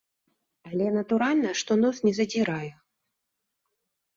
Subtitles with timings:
[0.69, 2.73] Але, натуральна, што нос не задзіраю.